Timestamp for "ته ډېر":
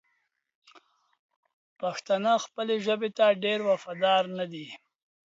3.17-3.59